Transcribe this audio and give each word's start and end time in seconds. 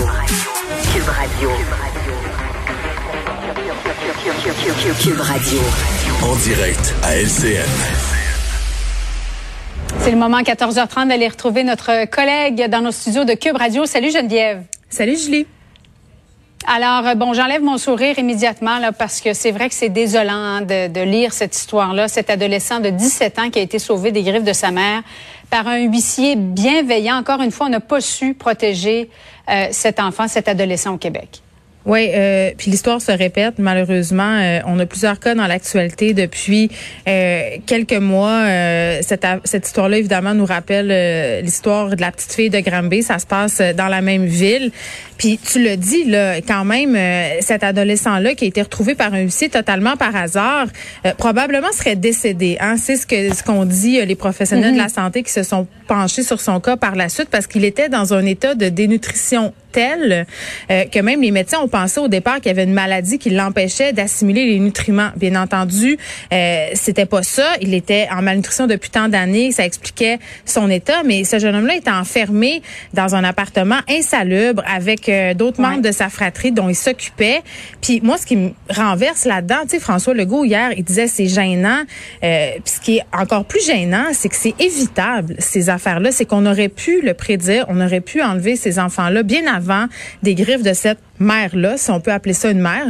Radio. 0.00 0.08
Cube 0.94 1.08
Radio. 1.08 1.50
Cube 5.02 5.20
Radio. 5.20 5.60
En 6.22 6.34
direct 6.36 6.94
à 7.02 7.16
LCN. 7.16 7.68
C'est 9.98 10.10
le 10.10 10.16
moment 10.16 10.40
14h30 10.40 11.08
d'aller 11.08 11.28
retrouver 11.28 11.62
notre 11.62 12.06
collègue 12.06 12.70
dans 12.70 12.80
nos 12.80 12.90
studios 12.90 13.24
de 13.24 13.34
Cube 13.34 13.56
Radio. 13.56 13.84
Salut 13.84 14.10
Geneviève. 14.10 14.62
Salut 14.88 15.18
Julie. 15.18 15.46
Alors, 16.66 17.06
euh, 17.06 17.14
bon, 17.14 17.32
j'enlève 17.32 17.62
mon 17.62 17.78
sourire 17.78 18.18
immédiatement 18.18 18.78
là, 18.78 18.92
parce 18.92 19.20
que 19.20 19.34
c'est 19.34 19.50
vrai 19.50 19.68
que 19.68 19.74
c'est 19.74 19.88
désolant 19.88 20.32
hein, 20.32 20.60
de, 20.60 20.88
de, 20.88 21.00
lire 21.00 21.32
cette 21.32 21.56
histoire-là. 21.56 22.08
Cet 22.08 22.30
adolescent 22.30 22.80
de 22.80 22.90
17 22.90 23.38
ans 23.38 23.50
qui 23.50 23.58
a 23.58 23.62
été 23.62 23.78
sauvé 23.78 24.12
des 24.12 24.22
griffes 24.22 24.44
de 24.44 24.52
sa 24.52 24.70
mère 24.70 25.02
par 25.50 25.66
un 25.66 25.80
huissier 25.80 26.36
bienveillant. 26.36 27.16
Encore 27.16 27.42
une 27.42 27.50
fois, 27.50 27.66
on 27.66 27.70
n'a 27.70 27.80
pas 27.80 28.00
su 28.00 28.34
protéger 28.34 29.10
euh, 29.50 29.66
cet 29.70 30.00
enfant, 30.00 30.28
cet 30.28 30.48
adolescent 30.48 30.94
au 30.94 30.98
Québec. 30.98 31.42
Oui, 31.84 32.10
euh, 32.14 32.50
puis 32.56 32.70
l'histoire 32.70 33.00
se 33.00 33.12
répète 33.12 33.54
malheureusement. 33.58 34.38
Euh, 34.38 34.60
on 34.66 34.78
a 34.78 34.86
plusieurs 34.86 35.18
cas 35.18 35.34
dans 35.34 35.46
l'actualité 35.46 36.14
depuis 36.14 36.70
euh, 37.08 37.56
quelques 37.66 37.92
mois. 37.92 38.44
Euh, 38.46 38.98
cette, 39.02 39.26
cette 39.44 39.66
histoire-là, 39.66 39.98
évidemment, 39.98 40.34
nous 40.34 40.46
rappelle 40.46 40.90
euh, 40.90 41.40
l'histoire 41.40 41.96
de 41.96 42.00
la 42.00 42.12
petite 42.12 42.32
fille 42.32 42.50
de 42.50 42.60
Granby. 42.60 43.02
Ça 43.02 43.18
se 43.18 43.26
passe 43.26 43.60
dans 43.76 43.88
la 43.88 44.00
même 44.00 44.26
ville. 44.26 44.70
Puis 45.18 45.38
tu 45.38 45.62
le 45.62 45.76
dis, 45.76 46.04
là, 46.04 46.40
quand 46.40 46.64
même, 46.64 46.96
cet 47.40 47.62
adolescent-là 47.62 48.34
qui 48.34 48.44
a 48.44 48.48
été 48.48 48.62
retrouvé 48.62 48.94
par 48.94 49.14
un 49.14 49.20
huissier 49.20 49.48
totalement 49.48 49.96
par 49.96 50.16
hasard, 50.16 50.66
probablement 51.16 51.70
serait 51.72 51.94
décédé. 51.94 52.56
Hein? 52.60 52.76
C'est 52.76 52.96
ce 52.96 53.06
que 53.06 53.32
ce 53.32 53.42
qu'on 53.44 53.64
dit 53.64 54.04
les 54.04 54.16
professionnels 54.16 54.72
mm 54.72 54.74
-hmm. 54.74 54.78
de 54.78 54.82
la 54.82 54.88
santé 54.88 55.22
qui 55.22 55.30
se 55.32 55.44
sont 55.44 55.66
penchés 55.86 56.24
sur 56.24 56.40
son 56.40 56.58
cas 56.58 56.76
par 56.76 56.96
la 56.96 57.08
suite 57.08 57.28
parce 57.30 57.46
qu'il 57.46 57.64
était 57.64 57.88
dans 57.88 58.14
un 58.14 58.24
état 58.26 58.54
de 58.54 58.68
dénutrition 58.68 59.52
tel 59.72 60.26
euh, 60.70 60.84
que 60.84 60.98
même 61.00 61.22
les 61.22 61.30
médecins 61.30 61.58
ont 61.60 61.68
pensé 61.68 62.00
au 62.00 62.08
départ 62.08 62.36
qu'il 62.36 62.46
y 62.46 62.50
avait 62.50 62.64
une 62.64 62.72
maladie 62.72 63.18
qui 63.18 63.30
l'empêchait 63.30 63.92
d'assimiler 63.92 64.46
les 64.46 64.58
nutriments. 64.58 65.10
Bien 65.16 65.40
entendu, 65.40 65.98
euh, 66.32 66.66
c'était 66.74 67.06
pas 67.06 67.22
ça. 67.22 67.46
Il 67.60 67.74
était 67.74 68.08
en 68.10 68.22
malnutrition 68.22 68.66
depuis 68.66 68.90
tant 68.90 69.08
d'années. 69.08 69.52
Ça 69.52 69.64
expliquait 69.64 70.18
son 70.44 70.70
état. 70.70 71.02
Mais 71.04 71.24
ce 71.24 71.38
jeune 71.38 71.54
homme-là 71.54 71.76
était 71.76 71.90
enfermé 71.90 72.62
dans 72.92 73.14
un 73.14 73.24
appartement 73.24 73.80
insalubre 73.88 74.62
avec 74.66 75.08
euh, 75.08 75.34
d'autres 75.34 75.60
ouais. 75.60 75.68
membres 75.68 75.82
de 75.82 75.92
sa 75.92 76.08
fratrie 76.08 76.52
dont 76.52 76.68
il 76.68 76.74
s'occupait. 76.74 77.42
Puis 77.80 78.00
moi, 78.02 78.18
ce 78.18 78.26
qui 78.26 78.36
me 78.36 78.50
renverse 78.68 79.24
là-dedans, 79.24 79.62
tu 79.62 79.70
sais, 79.70 79.80
François 79.80 80.14
Legault 80.14 80.44
hier, 80.44 80.72
il 80.76 80.84
disait 80.84 81.06
c'est 81.06 81.28
gênant. 81.28 81.82
Euh, 82.22 82.50
puis 82.64 82.74
ce 82.74 82.80
qui 82.80 82.96
est 82.98 83.04
encore 83.12 83.44
plus 83.44 83.64
gênant, 83.64 84.06
c'est 84.12 84.28
que 84.28 84.36
c'est 84.36 84.54
évitable 84.60 85.34
ces 85.38 85.70
affaires-là. 85.70 86.12
C'est 86.12 86.26
qu'on 86.26 86.46
aurait 86.46 86.68
pu 86.68 87.00
le 87.02 87.14
prédire, 87.14 87.64
on 87.68 87.80
aurait 87.80 88.00
pu 88.00 88.22
enlever 88.22 88.56
ces 88.56 88.78
enfants-là 88.78 89.22
bien 89.22 89.52
avant 89.52 89.61
des 90.22 90.34
griffes 90.34 90.62
de 90.62 90.72
cette 90.72 90.98
mère-là, 91.18 91.76
si 91.76 91.90
on 91.90 92.00
peut 92.00 92.12
appeler 92.12 92.34
ça 92.34 92.50
une 92.50 92.60
mère, 92.60 92.86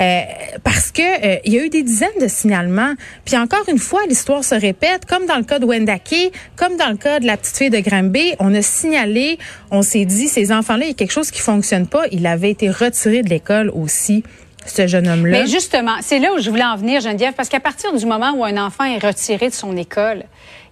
euh, 0.00 0.20
parce 0.62 0.90
que 0.90 1.02
euh, 1.02 1.38
il 1.44 1.54
y 1.54 1.58
a 1.58 1.64
eu 1.64 1.68
des 1.68 1.82
dizaines 1.82 2.08
de 2.20 2.28
signalements. 2.28 2.94
Puis 3.24 3.36
encore 3.36 3.64
une 3.68 3.78
fois, 3.78 4.00
l'histoire 4.08 4.44
se 4.44 4.54
répète, 4.54 5.06
comme 5.06 5.26
dans 5.26 5.36
le 5.36 5.44
cas 5.44 5.58
de 5.58 5.64
Wendake, 5.64 6.32
comme 6.56 6.76
dans 6.76 6.90
le 6.90 6.96
cas 6.96 7.20
de 7.20 7.26
la 7.26 7.36
petite 7.36 7.56
fille 7.56 7.70
de 7.70 7.80
Granby, 7.80 8.34
on 8.38 8.54
a 8.54 8.62
signalé, 8.62 9.38
on 9.70 9.82
s'est 9.82 10.04
dit, 10.04 10.28
ces 10.28 10.52
enfants-là, 10.52 10.84
il 10.84 10.88
y 10.88 10.92
a 10.92 10.94
quelque 10.94 11.12
chose 11.12 11.30
qui 11.30 11.40
fonctionne 11.40 11.86
pas. 11.86 12.04
Il 12.12 12.26
avait 12.26 12.50
été 12.50 12.70
retiré 12.70 13.22
de 13.22 13.28
l'école 13.28 13.70
aussi 13.70 14.22
ce 14.66 14.86
jeune 14.86 15.08
homme-là. 15.08 15.42
Mais 15.42 15.46
justement, 15.46 15.96
c'est 16.02 16.18
là 16.18 16.32
où 16.34 16.38
je 16.38 16.50
voulais 16.50 16.64
en 16.64 16.76
venir, 16.76 17.00
Geneviève, 17.00 17.34
parce 17.34 17.48
qu'à 17.48 17.60
partir 17.60 17.92
du 17.92 18.04
moment 18.06 18.32
où 18.32 18.44
un 18.44 18.56
enfant 18.56 18.84
est 18.84 19.04
retiré 19.04 19.48
de 19.48 19.54
son 19.54 19.76
école, 19.76 20.24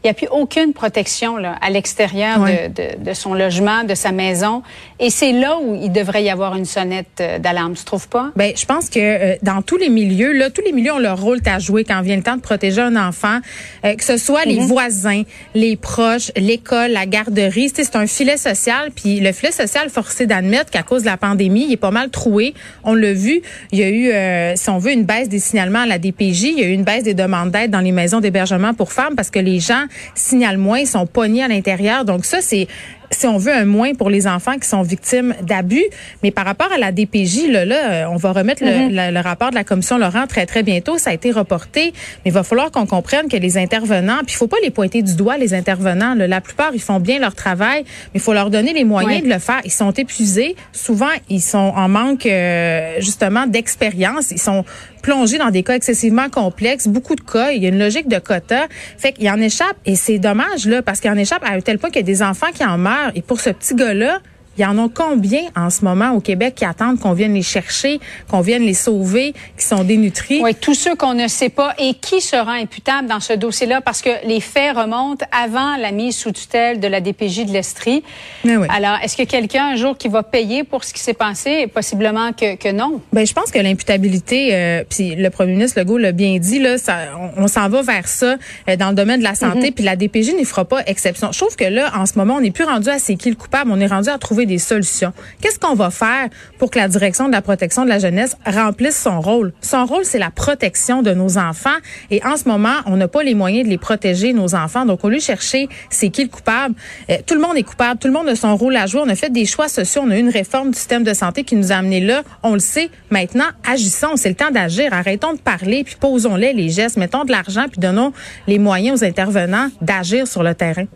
il 0.05 0.07
n'y 0.07 0.11
a 0.11 0.15
plus 0.15 0.29
aucune 0.31 0.73
protection 0.73 1.37
là, 1.37 1.57
à 1.61 1.71
l'extérieur 1.71 2.39
de, 2.39 2.69
de, 2.69 3.05
de, 3.05 3.13
son 3.15 3.35
logement, 3.35 3.83
de 3.83 3.97
sa 3.97 4.13
maison. 4.13 4.63
Et 5.01 5.11
c'est 5.11 5.33
là 5.33 5.59
où 5.61 5.75
il 5.75 5.91
devrait 5.91 6.23
y 6.23 6.31
avoir 6.31 6.55
une 6.55 6.65
sonnette 6.65 7.21
euh, 7.21 7.41
d'alarme, 7.41 7.75
tu 7.75 7.85
trouves 7.85 8.09
pas? 8.09 8.31
Ben, 8.37 8.53
je 8.57 8.65
pense 8.65 8.91
que 8.91 9.01
euh, 9.01 9.37
dans 9.43 9.61
tous 9.61 9.77
les 9.77 9.89
milieux, 9.89 10.33
là, 10.33 10.51
tous 10.51 10.63
les 10.65 10.71
milieux 10.71 10.93
ont 10.93 11.01
leur 11.01 11.21
rôle 11.21 11.41
à 11.47 11.59
jouer 11.59 11.83
quand 11.83 12.01
vient 12.03 12.15
le 12.15 12.23
temps 12.23 12.37
de 12.37 12.41
protéger 12.41 12.81
un 12.81 12.95
enfant, 12.95 13.39
euh, 13.85 13.95
que 13.97 14.05
ce 14.05 14.19
soit 14.19 14.47
mm 14.47 14.51
-hmm. 14.51 14.61
les 14.61 14.67
voisins, 14.67 15.23
les 15.55 15.77
proches, 15.77 16.31
l'école, 16.37 16.93
la 16.93 17.07
garderie. 17.07 17.69
C'est 17.75 17.97
un 17.97 18.07
filet 18.07 18.37
social. 18.37 18.93
Puis 18.95 19.19
le 19.19 19.33
filet 19.33 19.53
social, 19.53 19.91
forcé 19.91 20.27
d'admettre 20.27 20.71
qu'à 20.71 20.85
cause 20.85 21.03
de 21.03 21.07
la 21.07 21.17
pandémie, 21.17 21.65
il 21.69 21.73
est 21.73 21.77
pas 21.89 21.91
mal 21.91 22.11
troué. 22.11 22.55
On 22.85 22.95
l'a 22.95 23.13
vu. 23.13 23.43
Il 23.73 23.79
y 23.81 23.83
a 23.83 23.89
eu, 23.89 24.11
euh, 24.11 24.55
si 24.55 24.71
on 24.71 24.79
veut, 24.79 24.93
une 24.93 25.05
baisse 25.05 25.29
des 25.29 25.41
signalements 25.41 25.81
à 25.81 25.87
la 25.87 25.99
DPJ. 25.99 26.43
Il 26.55 26.59
y 26.61 26.63
a 26.63 26.67
eu 26.67 26.73
une 26.73 26.85
baisse 26.85 27.03
des 27.03 27.15
demandes 27.15 27.51
d'aide 27.51 27.73
dans 27.73 27.81
les 27.89 27.93
maisons 27.93 28.21
d'hébergement 28.21 28.75
pour 28.75 28.93
femmes 28.93 29.17
parce 29.17 29.31
que 29.31 29.41
les 29.41 29.59
gens 29.59 29.88
signalent 30.15 30.59
moins, 30.59 30.85
sont 30.85 31.07
pognés 31.07 31.45
à 31.45 31.49
l'intérieur. 31.49 32.05
Donc 32.05 32.25
ça, 32.25 32.41
c'est 32.41 32.69
si 33.11 33.27
on 33.27 33.39
veut 33.39 33.53
un 33.53 33.65
moins 33.65 33.95
pour 33.95 34.11
les 34.11 34.27
enfants 34.27 34.57
qui 34.59 34.69
sont 34.69 34.83
victimes 34.83 35.35
d'abus. 35.43 35.85
Mais 36.23 36.31
par 36.31 36.45
rapport 36.45 36.71
à 36.73 36.79
la 36.79 36.93
DPJ, 36.93 37.49
là, 37.49 37.65
là 37.65 38.11
on 38.11 38.17
va 38.17 38.33
remettre 38.33 38.63
mm 38.63 38.69
-hmm. 38.69 38.89
le, 38.91 39.07
le, 39.09 39.15
le, 39.15 39.21
rapport 39.21 39.51
de 39.51 39.55
la 39.55 39.65
commission 39.65 39.99
Laurent 39.99 40.27
très, 40.27 40.47
très 40.47 40.63
bientôt. 40.63 40.99
Ça 40.99 41.11
a 41.11 41.13
été 41.15 41.31
reporté. 41.31 41.93
Mais 42.25 42.31
il 42.31 42.33
va 42.33 42.43
falloir 42.43 42.71
qu'on 42.71 42.87
comprenne 42.87 43.29
que 43.29 43.37
les 43.37 43.57
intervenants, 43.57 44.21
puis 44.25 44.35
il 44.35 44.39
faut 44.43 44.53
pas 44.55 44.63
les 44.63 44.71
pointer 44.71 45.03
du 45.03 45.15
doigt, 45.15 45.37
les 45.37 45.53
intervenants. 45.55 46.15
Là, 46.15 46.27
la 46.27 46.41
plupart, 46.41 46.71
ils 46.75 46.81
font 46.91 47.01
bien 47.01 47.19
leur 47.19 47.35
travail, 47.35 47.81
mais 48.11 48.17
il 48.21 48.21
faut 48.21 48.35
leur 48.41 48.51
donner 48.51 48.73
les 48.73 48.85
moyens 48.85 49.23
ouais. 49.23 49.29
de 49.29 49.33
le 49.35 49.39
faire. 49.39 49.61
Ils 49.65 49.73
sont 49.83 49.93
épuisés. 49.93 50.57
Souvent, 50.73 51.15
ils 51.29 51.43
sont 51.55 51.73
en 51.83 51.89
manque, 51.89 52.27
euh, 52.27 52.97
justement, 53.01 53.47
d'expérience. 53.47 54.31
Ils 54.31 54.41
sont 54.51 54.65
plongés 55.03 55.39
dans 55.39 55.51
des 55.51 55.63
cas 55.63 55.75
excessivement 55.75 56.29
complexes, 56.29 56.87
beaucoup 56.89 57.15
de 57.15 57.21
cas. 57.21 57.51
Il 57.53 57.63
y 57.63 57.67
a 57.67 57.69
une 57.69 57.79
logique 57.79 58.09
de 58.09 58.19
quota. 58.19 58.67
Fait 58.99 59.13
qu'il 59.13 59.29
en 59.31 59.41
échappe. 59.41 59.77
Et 59.87 59.97
c'est 60.05 60.19
dommage, 60.19 60.67
là, 60.67 60.83
parce 60.83 61.01
qu'il 61.01 61.11
en 61.11 61.17
échappe 61.17 61.45
à 61.45 61.53
un 61.53 61.61
tel 61.61 61.79
point 61.79 61.91
qu'il 61.91 62.03
y 62.03 62.07
a 62.09 62.13
des 62.15 62.23
enfants 62.23 62.53
qui 62.55 62.65
en 62.65 62.79
meurent. 62.79 62.98
Et 63.15 63.23
pour 63.23 63.41
ce 63.41 63.51
petit 63.51 63.75
gars-là, 63.75 64.21
il 64.59 64.63
y 64.63 64.65
en 64.65 64.77
a 64.85 64.89
combien 64.93 65.43
en 65.57 65.71
ce 65.71 65.85
moment 65.85 66.11
au 66.11 66.21
Québec 66.21 66.57
qui 66.57 66.65
attendent 66.65 66.99
qu'on 66.99 67.13
vienne 67.13 67.35
les 67.35 67.43
chercher, 67.43 68.01
qu'on 68.29 68.41
vienne 68.41 68.63
les 68.63 68.75
sauver, 68.75 69.33
qui 69.57 69.65
sont 69.65 69.85
dénutris? 69.85 70.41
Oui, 70.43 70.55
tous 70.55 70.75
ceux 70.75 70.97
qu'on 70.97 71.15
ne 71.15 71.29
sait 71.29 71.49
pas 71.49 71.75
et 71.79 71.95
qui 71.95 72.21
sera 72.21 72.55
imputable 72.55 73.07
dans 73.07 73.21
ce 73.21 73.35
dossier-là 73.35 73.81
parce 73.81 74.03
que 74.03 74.11
les 74.27 74.41
faits 74.41 74.77
remontent 74.77 75.25
avant 75.31 75.77
la 75.77 75.93
mise 75.93 76.17
sous 76.17 76.33
tutelle 76.33 76.81
de 76.81 76.89
la 76.89 77.01
DPJ 77.01 77.47
de 77.47 77.53
l'Estrie. 77.53 78.03
Oui. 78.45 78.67
Alors, 78.69 78.99
est-ce 79.03 79.17
que 79.17 79.23
quelqu'un 79.23 79.69
un 79.69 79.77
jour 79.77 79.97
qui 79.97 80.09
va 80.09 80.25
payer 80.25 80.65
pour 80.65 80.83
ce 80.83 80.93
qui 80.93 81.01
s'est 81.01 81.15
passé? 81.15 81.69
Possiblement 81.69 82.33
que, 82.33 82.57
que 82.57 82.73
non. 82.73 83.01
Ben, 83.13 83.25
je 83.25 83.33
pense 83.33 83.53
que 83.53 83.61
l'imputabilité, 83.61 84.55
euh, 84.55 84.83
puis 84.89 85.15
le 85.15 85.31
premier 85.31 85.53
ministre 85.53 85.79
Legault 85.79 85.99
l'a 85.99 86.13
bien 86.13 86.39
dit, 86.39 86.59
là, 86.59 86.79
ça, 86.79 86.97
on, 87.37 87.45
on 87.45 87.49
s'en 87.49 87.69
va 87.69 87.83
vers 87.83 88.09
ça 88.09 88.37
euh, 88.69 88.77
dans 88.77 88.89
le 88.89 88.95
domaine 88.97 89.21
de 89.21 89.25
la 89.25 89.37
santé, 89.37 89.59
mm 89.59 89.65
-hmm. 89.65 89.75
puis 89.75 89.85
la 89.85 89.95
DPJ 89.95 90.35
n'y 90.35 90.45
fera 90.45 90.65
pas 90.65 90.83
exception. 90.87 91.31
Je 91.31 91.39
trouve 91.39 91.55
que 91.55 91.65
là, 91.65 91.93
en 91.97 92.07
ce 92.07 92.15
moment, 92.19 92.35
on 92.39 92.41
n'est 92.41 92.51
plus 92.51 92.65
rendu 92.65 92.89
à 92.89 92.99
c'est 92.99 93.15
qui 93.15 93.31
le 93.31 93.37
coupable, 93.37 93.71
on 93.71 93.81
est 93.81 93.87
rendu 93.87 94.09
à 94.09 94.19
trouver 94.19 94.47
des 94.49 94.59
solutions. 94.59 95.13
Qu'est-ce 95.41 95.61
qu'on 95.61 95.75
va 95.75 95.91
faire 95.91 96.29
pour 96.59 96.73
que 96.73 96.79
la 96.79 96.89
direction 96.89 97.29
de 97.29 97.33
la 97.33 97.43
protection 97.43 97.85
de 97.85 97.89
la 97.89 98.01
jeunesse 98.01 98.37
remplisse 98.45 99.01
son 99.01 99.21
rôle? 99.21 99.53
Son 99.61 99.87
rôle, 99.87 100.05
c'est 100.05 100.19
la 100.19 100.31
protection 100.31 101.03
de 101.03 101.13
nos 101.13 101.39
enfants. 101.39 101.79
Et 102.11 102.21
en 102.25 102.37
ce 102.37 102.49
moment, 102.49 102.75
on 102.87 102.97
n'a 102.97 103.07
pas 103.07 103.23
les 103.23 103.35
moyens 103.35 103.65
de 103.65 103.71
les 103.71 103.79
protéger, 103.79 104.33
nos 104.33 104.57
enfants. 104.57 104.85
Donc, 104.85 105.05
au 105.05 105.09
lieu 105.09 105.19
de 105.19 105.23
chercher 105.23 105.69
c'est 105.91 106.11
qui 106.11 106.25
le 106.25 106.29
coupable, 106.29 106.75
euh, 107.11 107.19
tout 107.27 107.35
le 107.35 107.41
monde 107.41 107.57
est 107.57 107.63
coupable, 107.63 108.01
tout 108.01 108.09
le 108.09 108.15
monde 108.15 108.29
a 108.29 108.35
son 108.35 108.57
rôle 108.57 108.77
à 108.77 108.87
jouer. 108.87 109.03
On 109.05 109.09
a 109.09 109.15
fait 109.15 109.31
des 109.31 109.47
choix 109.47 109.69
sociaux, 109.69 110.03
on 110.05 110.11
a 110.11 110.17
eu 110.17 110.21
une 110.21 110.29
réforme 110.31 110.71
du 110.71 110.79
système 110.79 111.05
de 111.05 111.15
santé 111.15 111.45
qui 111.45 111.55
nous 111.55 111.71
a 111.71 111.77
amenés 111.77 112.01
là. 112.01 112.23
On 112.43 112.55
le 112.55 112.59
sait. 112.59 112.91
Maintenant, 113.11 113.49
agissons. 113.71 114.17
C'est 114.17 114.31
le 114.31 114.35
temps 114.35 114.51
d'agir. 114.51 114.93
Arrêtons 114.93 115.35
de 115.35 115.39
parler, 115.39 115.85
puis 115.85 115.97
posons-les 116.01 116.53
les 116.53 116.71
gestes. 116.71 116.97
Mettons 116.97 117.25
de 117.25 117.31
l'argent, 117.31 117.67
puis 117.71 117.81
donnons 117.81 118.13
les 118.47 118.59
moyens 118.59 119.03
aux 119.03 119.05
intervenants 119.05 119.69
d'agir 119.81 120.27
sur 120.27 120.43
le 120.43 120.55
terrain. 120.55 120.87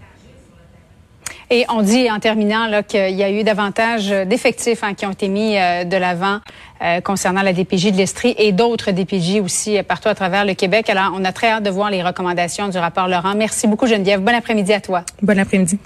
Et 1.54 1.66
on 1.68 1.82
dit 1.82 2.10
en 2.10 2.18
terminant 2.18 2.82
qu'il 2.82 3.10
y 3.10 3.22
a 3.22 3.30
eu 3.30 3.44
davantage 3.44 4.08
d'effectifs 4.08 4.82
hein, 4.82 4.94
qui 4.94 5.04
ont 5.04 5.10
été 5.10 5.28
mis 5.28 5.58
euh, 5.58 5.84
de 5.84 5.98
l'avant 5.98 6.38
euh, 6.80 7.02
concernant 7.02 7.42
la 7.42 7.52
DPJ 7.52 7.92
de 7.92 7.98
l'Estrie 7.98 8.34
et 8.38 8.52
d'autres 8.52 8.90
DPJ 8.90 9.38
aussi 9.44 9.76
euh, 9.76 9.82
partout 9.82 10.08
à 10.08 10.14
travers 10.14 10.46
le 10.46 10.54
Québec. 10.54 10.88
Alors, 10.88 11.12
on 11.14 11.22
a 11.26 11.32
très 11.32 11.50
hâte 11.50 11.62
de 11.62 11.68
voir 11.68 11.91
les 11.91 12.02
recommandations 12.02 12.68
du 12.68 12.78
rapport 12.78 13.06
Laurent. 13.06 13.34
Merci 13.34 13.66
beaucoup, 13.66 13.86
Geneviève. 13.86 14.22
Bon 14.22 14.34
après-midi 14.34 14.72
à 14.72 14.80
toi. 14.80 15.04
Bon 15.20 15.38
après-midi. 15.38 15.78